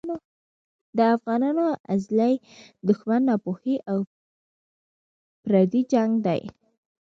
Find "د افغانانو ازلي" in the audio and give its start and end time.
0.97-2.33